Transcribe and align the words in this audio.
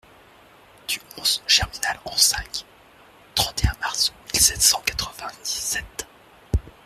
Du 0.87 0.99
onze 1.19 1.43
germinal 1.45 1.99
an 2.05 2.17
cinq 2.17 2.65
(trente 3.35 3.63
et 3.63 3.67
un 3.67 3.79
mars 3.81 4.11
mille 4.33 4.41
sept 4.41 4.59
cent 4.59 4.81
quatre-vingt-dix-sept). 4.81 6.07